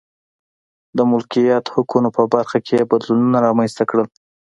[0.97, 4.07] د مالکیت حقونو په برخه کې یې بدلونونه رامنځته کړل.